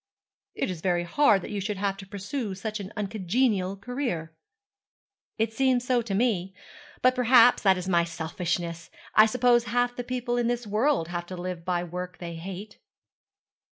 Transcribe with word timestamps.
'It 0.55 0.67
is 0.71 0.81
very 0.81 1.03
hard 1.03 1.43
that 1.43 1.51
you 1.51 1.61
should 1.61 1.77
have 1.77 1.95
to 1.95 2.07
pursue 2.07 2.55
such 2.55 2.79
an 2.79 2.91
uncongenial 2.97 3.77
career.' 3.77 4.33
'It 5.37 5.53
seems 5.53 5.85
so 5.85 6.01
to 6.01 6.15
me; 6.15 6.55
but, 7.03 7.13
perhaps, 7.13 7.61
that 7.61 7.77
is 7.77 7.87
my 7.87 8.03
selfishness. 8.03 8.89
I 9.13 9.27
suppose 9.27 9.65
half 9.65 9.95
the 9.95 10.03
people 10.03 10.37
in 10.37 10.47
this 10.47 10.65
world 10.65 11.09
have 11.09 11.27
to 11.27 11.37
live 11.37 11.63
by 11.63 11.83
work 11.83 12.17
they 12.17 12.33
hate.' 12.33 12.79